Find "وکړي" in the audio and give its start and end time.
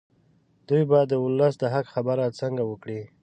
2.65-3.01